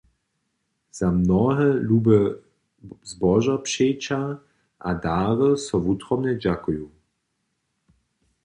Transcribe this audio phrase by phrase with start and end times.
[0.91, 2.19] Za mnohe lube
[3.09, 4.19] zbožopřeća
[4.87, 6.87] a dary so wutrobnje dźakuju.